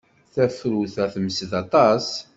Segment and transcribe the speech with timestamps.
[0.33, 2.07] Tafrut-a temsed aṭas.